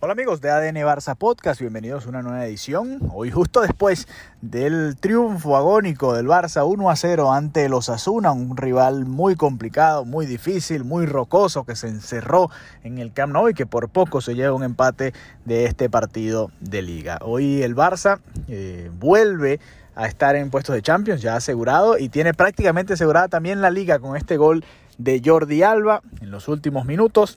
Hola 0.00 0.12
amigos 0.12 0.40
de 0.40 0.48
ADN 0.48 0.76
Barça 0.76 1.16
Podcast, 1.16 1.60
bienvenidos 1.60 2.06
a 2.06 2.10
una 2.10 2.22
nueva 2.22 2.46
edición. 2.46 3.00
Hoy 3.12 3.32
justo 3.32 3.62
después 3.62 4.06
del 4.40 4.96
triunfo 4.96 5.56
agónico 5.56 6.14
del 6.14 6.28
Barça 6.28 6.64
1 6.64 6.88
a 6.88 6.94
0 6.94 7.32
ante 7.32 7.68
los 7.68 7.88
Asuna, 7.88 8.30
un 8.30 8.56
rival 8.56 9.06
muy 9.06 9.34
complicado, 9.34 10.04
muy 10.04 10.24
difícil, 10.24 10.84
muy 10.84 11.04
rocoso 11.04 11.64
que 11.64 11.74
se 11.74 11.88
encerró 11.88 12.48
en 12.84 12.98
el 12.98 13.12
Camp 13.12 13.32
Nou 13.32 13.48
y 13.48 13.54
que 13.54 13.66
por 13.66 13.88
poco 13.88 14.20
se 14.20 14.36
lleva 14.36 14.54
un 14.54 14.62
empate 14.62 15.14
de 15.44 15.64
este 15.64 15.90
partido 15.90 16.52
de 16.60 16.82
liga. 16.82 17.18
Hoy 17.22 17.64
el 17.64 17.74
Barça 17.74 18.20
eh, 18.46 18.92
vuelve 19.00 19.58
a 19.96 20.06
estar 20.06 20.36
en 20.36 20.50
puestos 20.50 20.76
de 20.76 20.82
Champions 20.82 21.22
ya 21.22 21.34
asegurado 21.34 21.98
y 21.98 22.08
tiene 22.08 22.34
prácticamente 22.34 22.92
asegurada 22.92 23.26
también 23.26 23.60
la 23.60 23.70
liga 23.70 23.98
con 23.98 24.16
este 24.16 24.36
gol 24.36 24.64
de 24.96 25.20
Jordi 25.24 25.64
Alba 25.64 26.02
en 26.20 26.30
los 26.30 26.46
últimos 26.46 26.84
minutos 26.84 27.36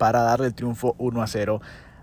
para 0.00 0.22
darle 0.22 0.46
el 0.46 0.54
triunfo 0.54 0.94
1 0.96 1.22
a 1.22 1.26
0 1.26 1.60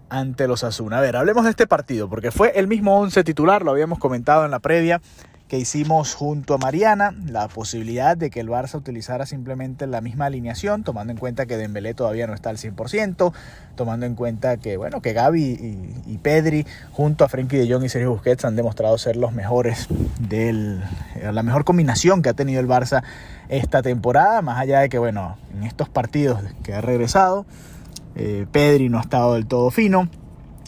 ante 0.09 0.47
los 0.47 0.63
Asuna. 0.63 0.99
A 0.99 1.01
ver, 1.01 1.15
hablemos 1.15 1.45
de 1.45 1.49
este 1.49 1.65
partido, 1.65 2.07
porque 2.07 2.29
fue 2.29 2.51
el 2.55 2.67
mismo 2.67 2.99
11 2.99 3.23
titular, 3.23 3.63
lo 3.63 3.71
habíamos 3.71 3.97
comentado 3.97 4.45
en 4.45 4.51
la 4.51 4.59
previa 4.59 5.01
que 5.47 5.57
hicimos 5.57 6.13
junto 6.13 6.53
a 6.53 6.57
Mariana, 6.59 7.15
la 7.25 7.47
posibilidad 7.47 8.15
de 8.15 8.29
que 8.29 8.39
el 8.39 8.49
Barça 8.49 8.75
utilizara 8.75 9.25
simplemente 9.25 9.87
la 9.87 10.01
misma 10.01 10.25
alineación, 10.25 10.83
tomando 10.83 11.11
en 11.11 11.17
cuenta 11.17 11.47
que 11.47 11.57
Dembélé 11.57 11.95
todavía 11.95 12.27
no 12.27 12.35
está 12.35 12.51
al 12.51 12.57
100%, 12.57 13.33
tomando 13.75 14.05
en 14.05 14.13
cuenta 14.13 14.57
que, 14.57 14.77
bueno, 14.77 15.01
que 15.01 15.13
Gaby 15.13 16.03
y, 16.05 16.17
Pedri, 16.17 16.67
junto 16.91 17.23
a 17.23 17.29
Frenkie 17.29 17.57
de 17.57 17.73
Jong 17.73 17.85
y 17.85 17.89
Sergio 17.89 18.11
Busquets, 18.11 18.45
han 18.45 18.57
demostrado 18.57 18.95
ser 18.97 19.15
los 19.15 19.31
mejores 19.31 19.87
del, 20.19 20.83
la 21.23 21.43
mejor 21.43 21.63
combinación 21.63 22.21
que 22.21 22.29
ha 22.29 22.33
tenido 22.33 22.59
el 22.59 22.67
Barça 22.67 23.03
esta 23.47 23.81
temporada, 23.81 24.41
más 24.41 24.59
allá 24.59 24.81
de 24.81 24.89
que, 24.89 24.99
bueno, 24.99 25.37
en 25.55 25.63
estos 25.63 25.87
partidos 25.87 26.41
que 26.61 26.73
ha 26.73 26.81
regresado, 26.81 27.45
eh, 28.17 28.47
Pedri 28.51 28.89
no 28.89 28.97
ha 28.97 29.01
estado 29.01 29.35
del 29.35 29.45
todo 29.45 29.69
fino. 29.69 30.09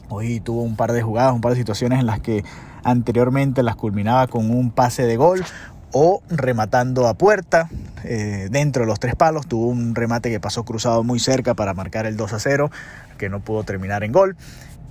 Hoy 0.08 0.40
tuvo 0.40 0.62
un 0.62 0.76
par 0.76 0.92
de 0.92 1.02
jugadas, 1.02 1.34
un 1.34 1.42
par 1.42 1.54
de 1.54 1.58
situaciones 1.58 2.00
en 2.00 2.06
las 2.06 2.20
que 2.20 2.44
anteriormente 2.84 3.64
las 3.64 3.76
culminaba 3.76 4.28
con 4.28 4.52
un 4.52 4.70
pase 4.70 5.04
de 5.04 5.18
gol 5.18 5.44
o 5.92 6.22
rematando 6.30 7.08
a 7.08 7.16
puerta 7.16 7.68
eh, 8.04 8.48
dentro 8.52 8.84
de 8.84 8.88
los 8.88 9.00
tres 9.00 9.16
palos. 9.16 9.48
Tuvo 9.48 9.68
un 9.68 9.96
remate 9.96 10.30
que 10.30 10.40
pasó 10.40 10.64
cruzado 10.64 11.04
muy 11.04 11.20
cerca 11.20 11.54
para 11.54 11.74
marcar 11.74 12.06
el 12.06 12.18
2 12.18 12.34
a 12.34 12.40
0, 12.40 12.72
que 13.18 13.30
no 13.30 13.40
pudo 13.40 13.64
terminar 13.64 14.04
en 14.04 14.12
gol. 14.12 14.36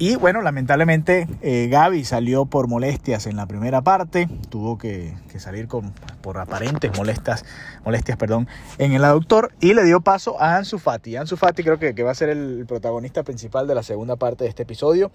Y 0.00 0.14
bueno, 0.14 0.42
lamentablemente 0.42 1.26
eh, 1.42 1.66
Gaby 1.68 2.04
salió 2.04 2.46
por 2.46 2.68
molestias 2.68 3.26
en 3.26 3.34
la 3.34 3.46
primera 3.46 3.82
parte, 3.82 4.28
tuvo 4.48 4.78
que, 4.78 5.12
salir 5.38 5.66
con, 5.66 5.92
por 6.22 6.38
aparentes 6.38 6.96
molestias, 6.96 7.44
molestias 7.84 8.16
perdón, 8.16 8.46
en 8.78 8.92
el 8.92 9.04
aductor 9.04 9.50
y 9.60 9.74
le 9.74 9.82
dio 9.82 10.00
paso 10.00 10.40
a 10.40 10.56
Ansu 10.56 10.78
Fati. 10.78 11.16
Ansu 11.16 11.36
Fati 11.36 11.64
creo 11.64 11.80
que, 11.80 11.96
que 11.96 12.04
va 12.04 12.12
a 12.12 12.14
ser 12.14 12.28
el 12.28 12.64
protagonista 12.68 13.24
principal 13.24 13.66
de 13.66 13.74
la 13.74 13.82
segunda 13.82 14.14
parte 14.14 14.44
de 14.44 14.50
este 14.50 14.62
episodio, 14.62 15.10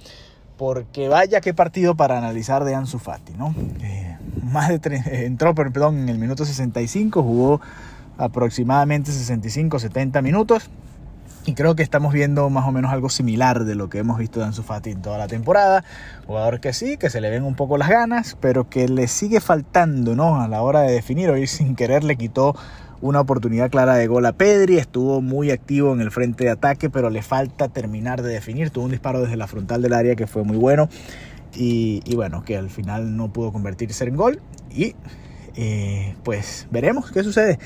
porque 0.64 1.10
vaya 1.10 1.42
qué 1.42 1.54
partido 1.54 1.96
para 1.96 2.18
analizar 2.18 2.64
de 2.64 2.74
Ansu 2.74 2.98
Fati, 2.98 3.34
¿no? 3.34 3.54
Eh, 3.82 4.16
más 4.50 4.70
de 4.70 4.80
tres, 4.80 5.06
entró 5.08 5.54
perdón, 5.54 6.00
en 6.00 6.08
el 6.08 6.18
minuto 6.18 6.46
65, 6.46 7.22
jugó 7.22 7.60
aproximadamente 8.18 9.12
65-70 9.12 10.22
minutos 10.22 10.70
y 11.46 11.54
creo 11.54 11.76
que 11.76 11.84
estamos 11.84 12.14
viendo 12.14 12.50
más 12.50 12.68
o 12.68 12.72
menos 12.72 12.92
algo 12.92 13.10
similar 13.10 13.66
de 13.66 13.76
lo 13.76 13.90
que 13.90 14.00
hemos 14.00 14.18
visto 14.18 14.40
de 14.40 14.46
Ansu 14.46 14.64
Fati 14.64 14.92
en 14.92 15.02
toda 15.02 15.18
la 15.18 15.28
temporada. 15.28 15.84
Jugador 16.26 16.60
que 16.60 16.74
sí, 16.74 16.98
que 16.98 17.10
se 17.10 17.22
le 17.22 17.30
ven 17.30 17.44
un 17.44 17.56
poco 17.56 17.78
las 17.78 17.90
ganas, 17.90 18.38
pero 18.40 18.70
que 18.70 18.88
le 18.88 19.08
sigue 19.08 19.42
faltando, 19.42 20.16
¿no? 20.16 20.42
A 20.42 20.48
la 20.48 20.62
hora 20.62 20.82
de 20.82 20.94
definir. 20.94 21.30
Hoy 21.30 21.48
sin 21.48 21.76
querer 21.76 22.04
le 22.04 22.16
quitó 22.16 22.56
una 23.02 23.20
oportunidad 23.20 23.70
clara 23.70 23.96
de 23.96 24.08
gol 24.08 24.26
a 24.26 24.34
Pedri. 24.34 24.78
Estuvo 24.78 25.22
muy 25.22 25.52
activo 25.52 25.94
en 25.94 26.00
el 26.00 26.12
frente 26.12 26.46
de 26.46 26.52
ataque, 26.52 26.90
pero 26.90 27.10
le 27.10 27.22
falta 27.22 27.68
terminar 27.68 28.22
de 28.22 28.32
definir. 28.32 28.70
Tuvo 28.70 28.86
un 28.86 28.92
disparo 28.92 29.22
desde 29.22 29.36
la 29.36 29.48
frontal 29.48 29.82
del 29.82 29.94
área 29.94 30.16
que 30.16 30.28
fue 30.28 30.44
muy 30.44 30.58
bueno. 30.58 30.88
Y, 31.54 32.02
y 32.06 32.16
bueno, 32.16 32.44
que 32.46 32.58
al 32.58 32.70
final 32.70 33.18
no 33.18 33.34
pudo 33.34 33.52
convertirse 33.52 34.06
en 34.06 34.16
gol. 34.16 34.40
Y 34.72 34.96
eh, 35.56 36.16
pues 36.24 36.68
veremos 36.72 37.12
qué 37.12 37.24
sucede. 37.24 37.60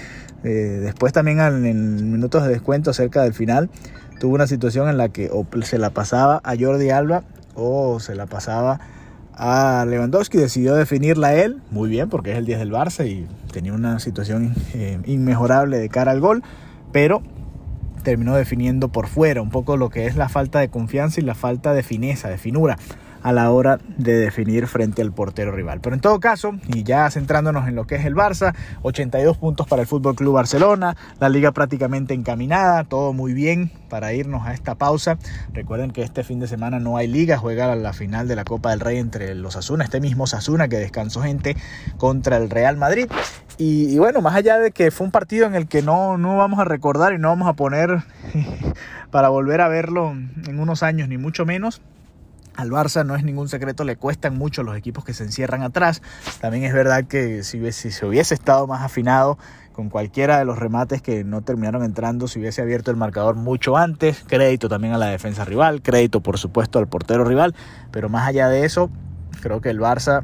Eh, 0.44 0.80
después 0.82 1.14
también 1.14 1.40
en 1.40 2.12
minutos 2.12 2.44
de 2.44 2.50
descuento 2.50 2.94
cerca 2.94 3.24
del 3.24 3.34
final 3.34 3.70
tuvo 4.20 4.36
una 4.36 4.48
situación 4.48 4.90
en 4.90 4.98
la 4.98 5.10
que 5.10 5.30
se 5.64 5.78
la 5.78 5.92
pasaba 5.92 6.42
a 6.44 6.56
Jordi 6.58 6.90
Alba 6.90 7.24
o 7.56 8.00
se 8.00 8.16
la 8.16 8.26
pasaba 8.26 8.80
a 9.34 9.86
Lewandowski. 9.88 10.38
Decidió 10.38 10.76
definirla 10.76 11.36
él, 11.36 11.62
muy 11.72 11.90
bien, 11.90 12.10
porque 12.10 12.32
es 12.32 12.38
el 12.38 12.46
10 12.46 12.60
del 12.60 12.72
Barça 12.72 13.08
y 13.08 13.28
tenía 13.52 13.74
una 13.74 14.00
situación 14.00 14.54
eh, 14.74 15.00
inmejorable 15.06 15.78
de 15.78 15.90
cara 15.90 16.12
al 16.12 16.20
gol, 16.20 16.44
pero 16.92 17.22
terminó 18.04 18.36
definiendo 18.36 18.90
por 18.90 19.08
fuera 19.08 19.42
un 19.42 19.50
poco 19.50 19.76
lo 19.76 19.90
que 19.90 20.06
es 20.08 20.16
la 20.16 20.30
falta 20.30 20.60
de 20.60 20.70
confianza 20.70 21.20
y 21.20 21.24
la 21.24 21.36
falta 21.36 21.74
de 21.74 21.84
fineza, 21.84 22.30
de 22.30 22.38
finura 22.38 22.78
a 23.24 23.32
la 23.32 23.52
hora 23.52 23.80
de 23.98 24.18
definir 24.18 24.68
frente 24.68 25.02
al 25.02 25.12
portero 25.12 25.52
rival. 25.52 25.80
Pero 25.82 25.96
en 25.96 26.02
todo 26.02 26.20
caso, 26.20 26.54
y 26.68 26.84
ya 26.84 27.10
centrándonos 27.10 27.68
en 27.68 27.76
lo 27.76 27.86
que 27.86 27.96
es 27.96 28.06
el 28.06 28.16
Barça, 28.16 28.54
82 28.82 29.38
puntos 29.38 29.68
para 29.68 29.82
el 29.82 29.88
Fútbol 29.88 30.16
Club 30.16 30.34
Barcelona, 30.34 30.96
la 31.20 31.30
liga 31.30 31.52
prácticamente 31.52 32.14
encaminada, 32.14 32.84
todo 32.84 33.14
muy 33.14 33.34
bien 33.34 33.72
para 33.90 34.14
irnos 34.14 34.46
a 34.46 34.54
esta 34.54 34.76
pausa. 34.76 35.18
Recuerden 35.54 35.92
que 35.92 36.04
este 36.04 36.24
fin 36.24 36.40
de 36.40 36.48
semana 36.48 36.80
no 36.80 36.98
hay 36.98 37.08
liga, 37.08 37.38
juega 37.38 37.76
la 37.76 37.94
final 37.94 38.28
de 38.28 38.36
la 38.36 38.44
Copa 38.44 38.72
del 38.72 38.80
Rey 38.80 38.98
entre 38.98 39.36
los 39.36 39.56
Asuna, 39.56 39.84
este 39.84 40.00
mismo 40.00 40.28
Sasuna 40.28 40.68
que 40.68 40.78
descansó 40.78 41.22
gente 41.22 41.56
contra 41.98 42.38
el 42.38 42.50
Real 42.50 42.78
Madrid. 42.78 43.08
Y, 43.60 43.98
bueno, 43.98 44.22
más 44.22 44.36
allá 44.36 44.60
de 44.60 44.72
que 44.72 44.92
fue 44.92 45.06
un 45.06 45.12
partido 45.12 45.48
en 45.48 45.56
el 45.56 45.68
que 45.68 45.82
no, 45.82 46.18
no 46.18 46.38
vamos 46.38 46.60
a 46.60 46.64
recordar 46.64 47.14
y 47.14 47.18
no 47.18 47.30
vamos 47.30 47.48
a 47.48 47.54
poner 47.54 48.04
para 49.12 49.30
volver 49.30 49.62
a 49.62 49.68
verlo 49.68 50.12
en 50.12 50.60
unos 50.60 50.84
años, 50.84 51.10
ni 51.10 51.18
mucho 51.18 51.44
menos, 51.44 51.82
al 52.58 52.72
Barça 52.72 53.06
no 53.06 53.16
es 53.16 53.24
ningún 53.24 53.48
secreto, 53.48 53.84
le 53.84 53.96
cuestan 53.96 54.38
mucho 54.38 54.64
los 54.64 54.76
equipos 54.76 55.06
que 55.06 55.14
se 55.14 55.24
encierran 55.24 55.62
atrás. 55.62 56.02
También 56.42 56.64
es 56.66 56.74
verdad 56.74 57.06
que 57.06 57.44
si, 57.44 57.72
se 57.72 58.06
hubiese 58.06 58.34
estado 58.34 58.68
más 58.68 58.82
afinado 58.84 59.38
con 59.72 59.90
cualquiera 59.90 60.40
de 60.40 60.46
los 60.46 60.58
remates 60.58 61.04
que 61.04 61.24
no 61.24 61.44
terminaron 61.44 61.84
entrando, 61.84 62.28
si 62.28 62.40
hubiese 62.40 62.64
abierto 62.64 62.90
el 62.90 62.98
marcador 62.98 63.36
mucho 63.36 63.78
antes, 63.78 64.26
crédito 64.28 64.70
también 64.70 64.94
a 64.94 64.98
la 64.98 65.06
defensa 65.06 65.46
rival, 65.46 65.84
crédito 65.84 66.22
por 66.22 66.40
supuesto 66.40 66.80
al 66.80 66.88
portero 66.88 67.24
rival, 67.24 67.54
pero 67.92 68.10
más 68.10 68.28
allá 68.28 68.50
de 68.50 68.66
eso, 68.66 68.90
creo 69.42 69.62
que 69.62 69.70
el 69.70 69.80
Barça 69.80 70.24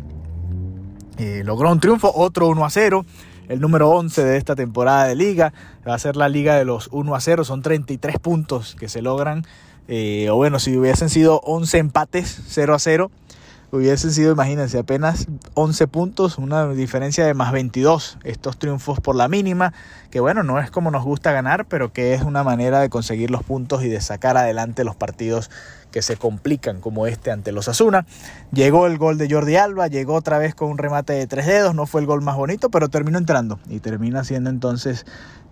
eh, 1.19 1.43
logró 1.45 1.71
un 1.71 1.79
triunfo, 1.79 2.11
otro 2.15 2.47
1 2.47 2.65
a 2.65 2.69
0 2.71 3.05
el 3.47 3.59
número 3.59 3.89
11 3.89 4.23
de 4.23 4.37
esta 4.37 4.55
temporada 4.55 5.05
de 5.05 5.15
liga. 5.15 5.53
Va 5.87 5.93
a 5.93 5.99
ser 5.99 6.15
la 6.15 6.29
liga 6.29 6.55
de 6.55 6.65
los 6.65 6.89
1 6.91 7.13
a 7.13 7.19
0. 7.19 7.43
Son 7.43 7.61
33 7.61 8.17
puntos 8.19 8.75
que 8.79 8.89
se 8.89 9.01
logran 9.01 9.45
eh, 9.87 10.29
o 10.29 10.35
bueno, 10.35 10.59
si 10.59 10.77
hubiesen 10.77 11.09
sido 11.09 11.39
11 11.43 11.77
empates 11.77 12.41
0 12.47 12.75
a 12.75 12.79
0, 12.79 13.11
hubiesen 13.71 14.11
sido, 14.11 14.31
imagínense, 14.31 14.77
apenas 14.77 15.27
11 15.55 15.87
puntos, 15.87 16.37
una 16.37 16.69
diferencia 16.69 17.25
de 17.25 17.33
más 17.33 17.51
22. 17.51 18.19
Estos 18.23 18.57
triunfos 18.57 18.99
por 18.99 19.15
la 19.15 19.27
mínima, 19.27 19.73
que 20.11 20.19
bueno, 20.19 20.43
no 20.43 20.59
es 20.59 20.69
como 20.69 20.91
nos 20.91 21.03
gusta 21.03 21.31
ganar, 21.31 21.65
pero 21.65 21.91
que 21.91 22.13
es 22.13 22.21
una 22.21 22.43
manera 22.43 22.79
de 22.79 22.89
conseguir 22.89 23.31
los 23.31 23.43
puntos 23.43 23.83
y 23.83 23.89
de 23.89 23.99
sacar 23.99 24.37
adelante 24.37 24.83
los 24.83 24.95
partidos 24.95 25.49
que 25.93 26.01
se 26.01 26.17
complican 26.17 26.81
como 26.81 27.07
este 27.07 27.31
ante 27.31 27.53
los 27.53 27.69
Asuna. 27.69 28.05
Llegó 28.51 28.87
el 28.87 28.97
gol 28.97 29.17
de 29.17 29.29
Jordi 29.29 29.55
Alba, 29.55 29.87
llegó 29.87 30.15
otra 30.15 30.39
vez 30.39 30.55
con 30.55 30.69
un 30.69 30.77
remate 30.77 31.13
de 31.13 31.27
tres 31.27 31.45
dedos, 31.45 31.75
no 31.75 31.85
fue 31.85 32.01
el 32.01 32.07
gol 32.07 32.21
más 32.21 32.35
bonito, 32.35 32.69
pero 32.69 32.89
terminó 32.89 33.19
entrando 33.19 33.59
y 33.69 33.79
termina 33.79 34.25
siendo 34.25 34.49
entonces 34.49 35.05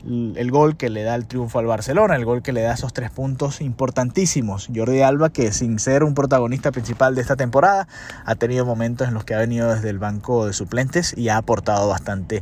el 0.03 0.49
gol 0.49 0.77
que 0.77 0.89
le 0.89 1.03
da 1.03 1.13
el 1.13 1.27
triunfo 1.27 1.59
al 1.59 1.67
Barcelona, 1.67 2.15
el 2.15 2.25
gol 2.25 2.41
que 2.41 2.53
le 2.53 2.61
da 2.61 2.73
esos 2.73 2.91
tres 2.91 3.11
puntos 3.11 3.61
importantísimos. 3.61 4.67
Jordi 4.73 5.01
Alba, 5.01 5.29
que 5.29 5.51
sin 5.51 5.77
ser 5.77 6.03
un 6.03 6.15
protagonista 6.15 6.71
principal 6.71 7.13
de 7.13 7.21
esta 7.21 7.35
temporada, 7.35 7.87
ha 8.25 8.35
tenido 8.35 8.65
momentos 8.65 9.07
en 9.07 9.13
los 9.13 9.23
que 9.23 9.35
ha 9.35 9.37
venido 9.37 9.71
desde 9.71 9.89
el 9.89 9.99
banco 9.99 10.47
de 10.47 10.53
suplentes 10.53 11.15
y 11.15 11.29
ha 11.29 11.37
aportado 11.37 11.87
bastante 11.87 12.41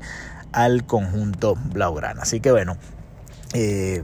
al 0.53 0.85
conjunto 0.85 1.55
Blaugrana. 1.73 2.21
Así 2.21 2.39
que 2.39 2.51
bueno, 2.51 2.77
eh, 3.53 4.03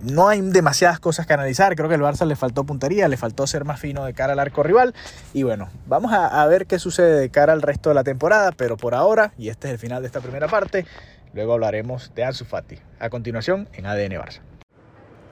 no 0.00 0.28
hay 0.28 0.40
demasiadas 0.40 1.00
cosas 1.00 1.26
que 1.26 1.32
analizar. 1.32 1.74
Creo 1.76 1.88
que 1.88 1.94
el 1.94 2.02
Barça 2.02 2.26
le 2.26 2.36
faltó 2.36 2.64
puntería, 2.64 3.08
le 3.08 3.16
faltó 3.16 3.46
ser 3.46 3.64
más 3.64 3.80
fino 3.80 4.04
de 4.04 4.14
cara 4.14 4.32
al 4.32 4.38
arco 4.38 4.62
rival. 4.62 4.94
Y 5.32 5.42
bueno, 5.42 5.68
vamos 5.86 6.12
a, 6.12 6.46
ver 6.46 6.66
qué 6.66 6.78
sucede 6.78 7.18
de 7.18 7.30
cara 7.30 7.52
al 7.52 7.62
resto 7.62 7.90
de 7.90 7.94
la 7.94 8.04
temporada. 8.04 8.52
Pero 8.52 8.76
por 8.76 8.94
ahora, 8.94 9.32
y 9.38 9.48
este 9.48 9.68
es 9.68 9.74
el 9.74 9.78
final 9.78 10.02
de 10.02 10.06
esta 10.06 10.20
primera 10.20 10.48
parte, 10.48 10.86
Luego 11.34 11.52
hablaremos 11.52 12.12
de 12.14 12.24
Ansu 12.24 12.44
Fati. 12.44 12.78
A 12.98 13.10
continuación 13.10 13.68
en 13.72 13.86
ADN 13.86 14.12
Barça. 14.12 14.40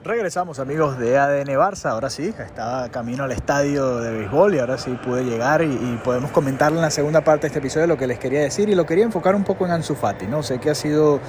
Regresamos 0.03 0.59
amigos 0.59 0.97
de 0.99 1.17
ADN 1.17 1.49
Barça, 1.57 1.89
ahora 1.89 2.09
sí, 2.09 2.33
estaba 2.39 2.87
camino 2.89 3.23
al 3.25 3.31
estadio 3.31 3.97
de 3.97 4.11
béisbol 4.11 4.55
y 4.55 4.59
ahora 4.59 4.77
sí 4.77 4.91
pude 5.03 5.25
llegar 5.25 5.63
y, 5.63 5.99
podemos 6.03 6.31
comentar 6.31 6.71
en 6.71 6.79
la 6.79 6.91
segunda 6.91 7.21
parte 7.21 7.41
de 7.41 7.47
este 7.47 7.59
episodio 7.59 7.87
lo 7.87 7.97
que 7.97 8.07
les 8.07 8.19
quería 8.19 8.39
decir 8.39 8.69
y 8.69 8.75
lo 8.75 8.85
quería 8.85 9.03
enfocar 9.03 9.35
un 9.35 9.43
poco 9.43 9.65
en 9.65 9.71
Ansu 9.71 9.95
Fati, 9.95 10.27
¿no? 10.27 10.43
Sé 10.43 10.59
que 10.59 10.69
ha 10.69 10.75
sido 10.75 11.19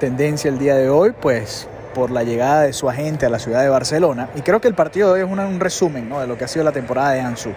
tendencia 0.00 0.48
el 0.48 0.58
día 0.58 0.74
de 0.74 0.88
hoy, 0.88 1.12
pues 1.12 1.68
por 1.94 2.10
la 2.10 2.24
llegada 2.24 2.62
de 2.62 2.72
su 2.74 2.90
agente 2.90 3.24
a 3.24 3.30
la 3.30 3.38
ciudad 3.38 3.62
de 3.62 3.70
Barcelona 3.70 4.28
y 4.34 4.42
creo 4.42 4.60
que 4.60 4.68
el 4.68 4.74
partido 4.74 5.14
de 5.14 5.22
hoy 5.22 5.30
es 5.30 5.38
un 5.38 5.60
resumen 5.60 6.10
de 6.10 6.26
lo 6.26 6.36
que 6.36 6.44
ha 6.44 6.48
sido 6.48 6.64
la 6.64 6.72
temporada 6.72 7.12
de 7.12 7.20
Ansu. 7.20 7.50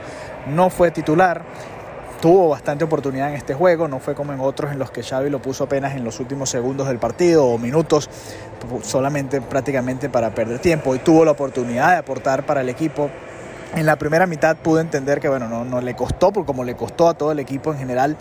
No 0.47 0.69
fue 0.69 0.91
titular, 0.91 1.41
tuvo 2.21 2.49
bastante 2.49 2.83
oportunidad 2.83 3.29
en 3.29 3.35
este 3.35 3.53
juego, 3.53 3.87
no 3.87 3.99
fue 3.99 4.15
como 4.15 4.33
en 4.33 4.39
otros 4.39 4.71
en 4.71 4.79
los 4.79 4.91
que 4.91 5.03
Xavi 5.03 5.29
lo 5.29 5.41
puso 5.41 5.65
apenas 5.65 5.95
en 5.95 6.03
los 6.03 6.19
últimos 6.19 6.49
segundos 6.49 6.87
del 6.87 6.99
partido 6.99 7.45
o 7.45 7.57
minutos, 7.57 8.09
solamente 8.83 9.41
prácticamente 9.41 10.09
para 10.09 10.33
perder 10.33 10.59
tiempo. 10.59 10.95
Y 10.95 10.99
tuvo 10.99 11.25
la 11.25 11.31
oportunidad 11.31 11.91
de 11.91 11.97
aportar 11.97 12.45
para 12.45 12.61
el 12.61 12.69
equipo 12.69 13.09
En 13.75 13.85
la 13.85 13.97
primera 13.97 14.25
mitad 14.27 14.55
pude 14.55 14.79
entender 14.79 15.19
que 15.19 15.27
bueno, 15.27 15.49
no, 15.49 15.65
no 15.65 15.81
le 15.81 15.93
costó, 15.93 16.31
porque 16.31 16.47
como 16.47 16.63
le 16.63 16.75
costó 16.75 17.09
a 17.09 17.15
todo 17.15 17.33
el 17.33 17.39
equipo 17.39 17.73
en 17.73 17.77
general, 17.77 18.15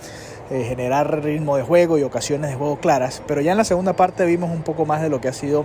eh, 0.50 0.64
generar 0.64 1.22
ritmo 1.22 1.56
de 1.56 1.62
juego 1.62 1.98
y 1.98 2.02
ocasiones 2.02 2.50
de 2.50 2.56
juego 2.56 2.78
claras. 2.80 3.22
Pero 3.28 3.40
ya 3.40 3.52
en 3.52 3.58
la 3.58 3.64
segunda 3.64 3.92
parte 3.94 4.24
vimos 4.26 4.50
un 4.50 4.62
poco 4.62 4.86
más 4.86 5.02
de 5.02 5.08
lo 5.08 5.20
que 5.20 5.28
ha 5.28 5.32
sido 5.32 5.64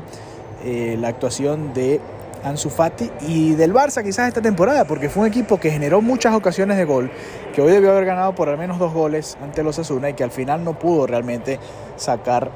eh, 0.64 0.98
la 1.00 1.10
actuación 1.10 1.74
de 1.74 2.00
Ansu 2.44 2.70
Fati 2.70 3.10
y 3.22 3.54
del 3.54 3.74
Barça 3.74 4.04
quizás 4.04 4.28
esta 4.28 4.42
temporada, 4.42 4.86
porque 4.86 5.10
fue 5.10 5.24
un 5.24 5.28
equipo 5.28 5.60
que 5.60 5.70
generó 5.70 6.02
muchas 6.02 6.34
ocasiones 6.34 6.78
de 6.78 6.86
gol, 6.86 7.12
que 7.54 7.62
hoy 7.62 7.72
debió 7.72 7.92
haber 7.92 8.06
ganado 8.06 8.34
por 8.34 8.50
al 8.50 8.58
menos 8.58 8.80
dos 8.80 8.94
goles 8.94 9.38
ante 9.42 9.64
los 9.64 9.78
Asuna 9.80 10.10
y 10.10 10.14
que 10.14 10.24
al 10.24 10.32
final 10.32 10.64
no 10.64 10.78
pudo 10.78 11.08
realmente 11.08 11.60
sacar 11.98 12.52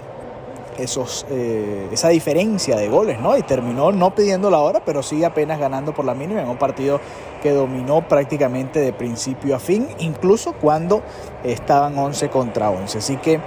eh, 0.78 1.90
esa 1.92 2.10
diferencia 2.10 2.76
de 2.76 2.90
goles, 2.90 3.20
¿no? 3.20 3.38
Y 3.38 3.44
terminó 3.44 3.92
no 3.92 4.14
pidiendo 4.14 4.50
la 4.50 4.60
hora, 4.60 4.84
pero 4.84 5.02
sí 5.02 5.24
apenas 5.24 5.60
ganando 5.60 5.94
por 5.94 6.06
la 6.06 6.14
mínima 6.14 6.42
en 6.42 6.50
un 6.50 6.58
partido 6.58 7.00
que 7.42 7.52
dominó 7.52 8.08
prácticamente 8.08 8.80
de 8.80 8.92
principio 8.92 9.56
a 9.56 9.60
fin, 9.60 9.88
incluso 10.00 10.54
cuando 10.54 11.02
estaban 11.44 11.98
11 11.98 12.30
contra 12.30 12.70
11. 12.70 12.98
Así 12.98 13.18
que 13.18 13.40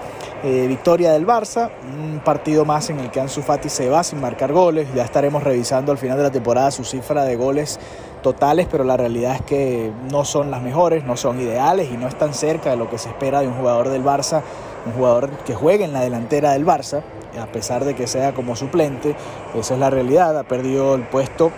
eh, 0.42 0.66
victoria 0.68 1.12
del 1.12 1.26
Barça, 1.26 1.70
un 1.82 2.20
partido 2.20 2.64
más 2.64 2.90
en 2.90 3.00
el 3.00 3.10
que 3.10 3.20
Ansu 3.20 3.42
Fati 3.42 3.68
se 3.68 3.88
va 3.88 4.04
sin 4.04 4.20
marcar 4.20 4.52
goles, 4.52 4.88
ya 4.94 5.04
estaremos 5.04 5.42
revisando 5.42 5.92
al 5.92 5.98
final 5.98 6.16
de 6.16 6.22
la 6.22 6.30
temporada 6.30 6.70
su 6.70 6.84
cifra 6.84 7.24
de 7.24 7.36
goles 7.36 7.78
totales, 8.22 8.66
pero 8.70 8.84
la 8.84 8.96
realidad 8.96 9.34
es 9.34 9.42
que 9.42 9.92
no 10.10 10.24
son 10.24 10.50
las 10.50 10.62
mejores, 10.62 11.04
no 11.04 11.16
son 11.16 11.40
ideales 11.40 11.90
y 11.92 11.96
no 11.96 12.08
están 12.08 12.34
cerca 12.34 12.70
de 12.70 12.76
lo 12.76 12.88
que 12.88 12.98
se 12.98 13.08
espera 13.08 13.40
de 13.40 13.48
un 13.48 13.54
jugador 13.54 13.88
del 13.88 14.04
Barça, 14.04 14.42
un 14.86 14.92
jugador 14.92 15.30
que 15.44 15.54
juegue 15.54 15.84
en 15.84 15.92
la 15.92 16.00
delantera 16.00 16.52
del 16.52 16.64
Barça 16.64 17.02
a 17.38 17.46
pesar 17.46 17.84
de 17.84 17.94
que 17.94 18.06
sea 18.06 18.34
como 18.34 18.56
suplente, 18.56 19.14
esa 19.54 19.74
es 19.74 19.80
la 19.80 19.90
realidad, 19.90 20.38
ha 20.38 20.44
perdido 20.44 20.94
el 20.94 21.02
puesto 21.02 21.50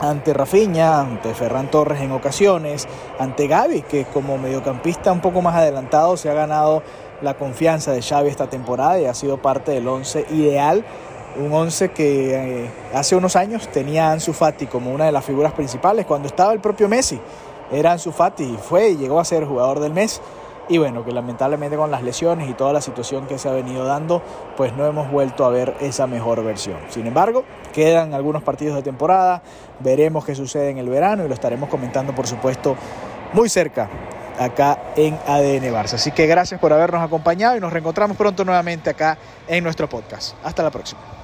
ante 0.00 0.34
Rafinha, 0.34 1.00
ante 1.00 1.32
Ferran 1.32 1.70
Torres 1.70 2.00
en 2.00 2.10
ocasiones, 2.10 2.88
ante 3.18 3.46
Gaby, 3.46 3.82
que 3.82 4.04
como 4.06 4.36
mediocampista 4.36 5.12
un 5.12 5.20
poco 5.20 5.42
más 5.42 5.54
adelantado 5.54 6.16
se 6.16 6.28
ha 6.28 6.34
ganado 6.34 6.82
la 7.22 7.34
confianza 7.34 7.92
de 7.92 8.02
Xavi 8.02 8.28
esta 8.28 8.48
temporada 8.48 8.98
y 8.98 9.06
ha 9.06 9.14
sido 9.14 9.38
parte 9.40 9.70
del 9.70 9.86
once 9.86 10.26
ideal, 10.30 10.84
un 11.38 11.52
once 11.52 11.92
que 11.92 12.64
eh, 12.64 12.70
hace 12.92 13.14
unos 13.14 13.36
años 13.36 13.68
tenía 13.68 14.08
a 14.08 14.12
Ansu 14.12 14.32
Fati 14.32 14.66
como 14.66 14.92
una 14.92 15.06
de 15.06 15.12
las 15.12 15.24
figuras 15.24 15.52
principales, 15.52 16.04
cuando 16.04 16.26
estaba 16.26 16.52
el 16.52 16.58
propio 16.58 16.88
Messi, 16.88 17.20
era 17.70 17.92
Ansu 17.92 18.10
Fati 18.10 18.42
y 18.42 18.56
fue 18.56 18.90
y 18.90 18.96
llegó 18.96 19.20
a 19.20 19.24
ser 19.24 19.44
jugador 19.46 19.78
del 19.78 19.92
mes 19.92 20.20
y 20.68 20.78
bueno, 20.78 21.04
que 21.04 21.12
lamentablemente 21.12 21.76
con 21.76 21.90
las 21.90 22.02
lesiones 22.02 22.48
y 22.48 22.54
toda 22.54 22.72
la 22.72 22.80
situación 22.80 23.26
que 23.26 23.38
se 23.38 23.48
ha 23.48 23.52
venido 23.52 23.84
dando, 23.84 24.22
pues 24.56 24.74
no 24.74 24.86
hemos 24.86 25.10
vuelto 25.10 25.44
a 25.44 25.50
ver 25.50 25.74
esa 25.80 26.06
mejor 26.06 26.44
versión. 26.44 26.78
Sin 26.88 27.06
embargo, 27.06 27.44
quedan 27.72 28.14
algunos 28.14 28.42
partidos 28.42 28.76
de 28.76 28.82
temporada, 28.82 29.42
veremos 29.80 30.24
qué 30.24 30.34
sucede 30.34 30.70
en 30.70 30.78
el 30.78 30.88
verano 30.88 31.24
y 31.24 31.28
lo 31.28 31.34
estaremos 31.34 31.68
comentando 31.68 32.14
por 32.14 32.26
supuesto 32.26 32.76
muy 33.32 33.48
cerca 33.48 33.88
acá 34.38 34.78
en 34.96 35.14
ADN 35.26 35.72
Barça. 35.72 35.94
Así 35.94 36.12
que 36.12 36.26
gracias 36.26 36.60
por 36.60 36.72
habernos 36.72 37.02
acompañado 37.02 37.56
y 37.56 37.60
nos 37.60 37.72
reencontramos 37.72 38.16
pronto 38.16 38.44
nuevamente 38.44 38.90
acá 38.90 39.18
en 39.46 39.64
nuestro 39.64 39.88
podcast. 39.88 40.34
Hasta 40.44 40.62
la 40.62 40.70
próxima. 40.70 41.21